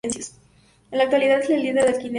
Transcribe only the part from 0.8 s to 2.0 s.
En la actualidad es la líder de un